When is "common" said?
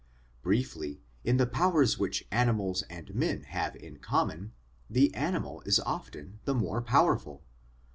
3.99-4.51